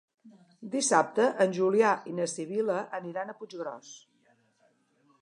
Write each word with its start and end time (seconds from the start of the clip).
Dissabte 0.75 1.27
en 1.45 1.53
Julià 1.59 1.93
i 2.13 2.15
na 2.21 2.27
Sibil·la 2.33 2.81
aniran 3.03 3.31
a 3.35 3.39
Puiggròs. 3.43 3.97